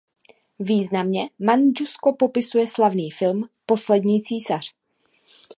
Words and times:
Významně 0.59 1.29
Mandžusko 1.39 2.13
popisuje 2.15 2.67
slavný 2.67 3.11
film 3.11 3.49
"Poslední 3.65 4.21
císař". 4.21 4.73